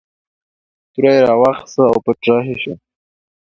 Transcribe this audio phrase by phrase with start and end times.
[0.93, 2.73] توره یې راواخیستله او پټ رهي شو.